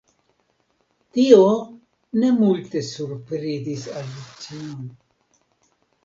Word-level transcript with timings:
Tio 1.17 1.41
ne 2.23 2.31
multe 2.37 2.81
surprizis 2.87 3.83
Alicion. 3.99 4.81